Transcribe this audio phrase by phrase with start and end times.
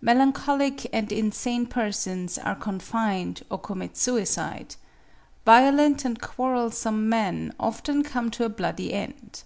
[0.00, 4.76] Melancholic and insane persons are confined, or commit suicide.
[5.44, 9.42] Violent and quarrelsome men often come to a bloody end.